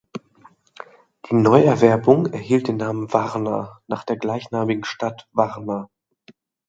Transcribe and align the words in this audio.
Die 1.29 1.35
Neuerwerbung 1.35 2.25
erhielt 2.25 2.67
den 2.67 2.77
Namen 2.77 3.13
"Warna" 3.13 3.81
nach 3.85 4.03
der 4.03 4.17
gleichnamigen 4.17 4.83
Stadt 4.83 5.27
Warna. 5.31 5.91